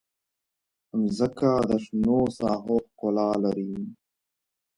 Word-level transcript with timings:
مځکه 0.99 1.51
د 1.69 1.71
شنو 1.83 2.19
ساحو 2.37 2.75
ښکلا 2.85 3.29
لري. 3.43 3.71